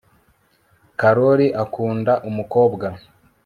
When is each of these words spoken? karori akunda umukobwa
karori 0.99 1.47
akunda 1.63 2.13
umukobwa 2.29 2.87